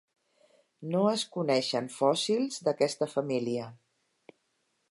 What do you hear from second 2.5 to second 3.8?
d'aquesta família.